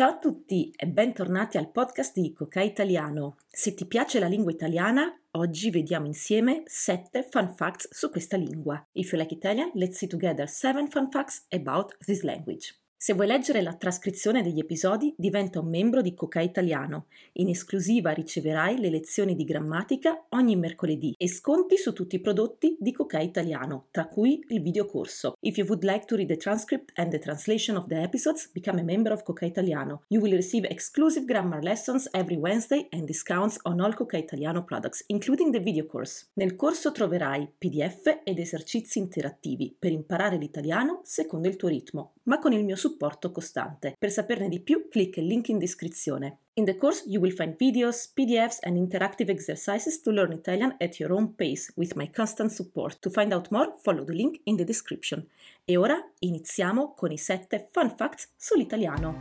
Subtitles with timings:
[0.00, 3.36] Ciao a tutti e bentornati al podcast di Coca Italiano.
[3.46, 8.82] Se ti piace la lingua italiana, oggi vediamo insieme 7 fun facts su questa lingua.
[8.92, 12.80] If you like Italian, let's see together 7 fun facts about this language.
[13.02, 17.06] Se vuoi leggere la trascrizione degli episodi, diventa un membro di Coca Italiano.
[17.36, 22.76] In esclusiva riceverai le lezioni di grammatica ogni mercoledì e sconti su tutti i prodotti
[22.78, 25.32] di Coca Italiano, tra cui il videocorso.
[25.40, 28.78] If you would like to read the transcript and the translation of the episodes, become
[28.78, 30.02] a member of Coca Italiano.
[30.08, 35.04] You will receive exclusive grammar lessons every Wednesday and discounts on all Coca Italiano products,
[35.06, 36.26] including the video course.
[36.34, 42.38] Nel corso troverai PDF ed esercizi interattivi per imparare l'italiano secondo il tuo ritmo, ma
[42.38, 43.94] con il mio supporto supporto costante.
[43.98, 46.38] Per saperne di più, clicca il link in descrizione.
[46.54, 50.98] In the course, you will find videos, PDFs, and interactive exercises to learn Italian at
[50.98, 52.98] your own pace with my constant support.
[53.00, 55.26] To find out more, follow the link in the description.
[55.64, 59.16] E ora iniziamo con i 7 fun facts sull'italiano.